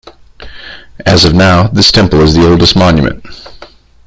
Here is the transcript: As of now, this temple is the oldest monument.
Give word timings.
As 1.05 1.25
of 1.25 1.35
now, 1.35 1.67
this 1.67 1.91
temple 1.91 2.21
is 2.21 2.33
the 2.33 2.49
oldest 2.49 2.75
monument. 2.75 3.23